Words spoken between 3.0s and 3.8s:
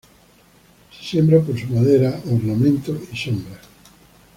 y sombra.